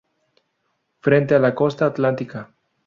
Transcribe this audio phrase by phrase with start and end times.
[1.01, 2.51] Frente a la costa atlántica.